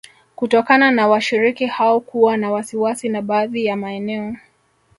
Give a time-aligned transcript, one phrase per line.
[0.35, 4.35] Kutokana na washiriki hao kuwa na wasiwasi wa baadhi ya maeneo